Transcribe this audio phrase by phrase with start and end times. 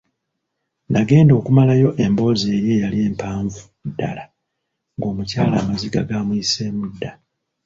[0.93, 4.23] Nagenda okumalayo emboozi eri eyali empavu ddala
[4.97, 7.11] ng'omukyala amaziga gaamuyiseemu dda.